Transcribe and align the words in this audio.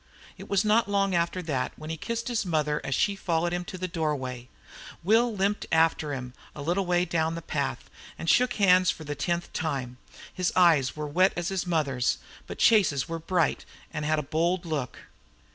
It 0.35 0.49
was 0.49 0.65
not 0.65 0.89
long 0.89 1.13
after 1.13 1.43
that 1.43 1.73
when 1.75 1.91
he 1.91 1.95
kissed 1.95 2.27
his 2.27 2.43
mother 2.43 2.81
as 2.83 2.95
she 2.95 3.15
followed 3.15 3.53
him 3.53 3.63
to 3.65 3.77
the 3.77 3.87
doorway. 3.87 4.49
Will 5.03 5.31
limped 5.35 5.67
after 5.71 6.11
him 6.11 6.33
a 6.55 6.63
little 6.63 6.87
way 6.87 7.05
down 7.05 7.35
the 7.35 7.41
path 7.43 7.87
and 8.17 8.27
shook 8.27 8.53
hands 8.53 8.89
for 8.89 9.03
the 9.03 9.13
tenth 9.13 9.53
time. 9.53 9.97
His 10.33 10.51
eyes 10.55 10.95
were 10.95 11.05
wet 11.05 11.33
as 11.35 11.49
his 11.49 11.67
mother's, 11.67 12.17
but 12.47 12.57
Chase's 12.57 13.07
were 13.07 13.19
bright 13.19 13.63
and 13.93 14.03
had 14.03 14.17
a 14.17 14.23
bold 14.23 14.65
look. 14.65 14.97